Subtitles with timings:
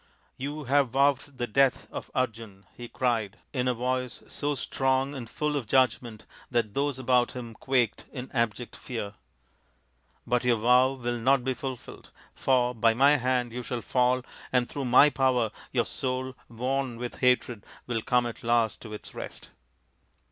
[0.45, 2.97] "You have vowed the death THE FIVE TALL SONS OF PANDU 113 of Arjun," he
[2.97, 8.05] cried in a voice so strong and full of judgment that those about him quaked
[8.11, 9.13] in abject fear,"
[10.25, 14.67] but your vow will not be fulfilled, for by my hand you shall fall and
[14.67, 19.49] through my power your soul, worn with hatred, will come at last to its rest."